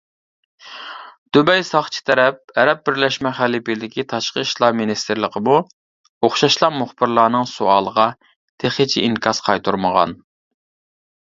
[1.35, 5.59] دۇبەي ساقچى تەرەپ، ئەرەب بىرلەشمە خەلىپىلىكى تاشقى ئىشلار مىنىستىرلىقىمۇ
[6.29, 8.07] ئوخشاشلا مۇخبىرلارنىڭ سوئالىغا
[8.65, 10.17] تېخىچە ئىنكاس قايتۇرمىغان.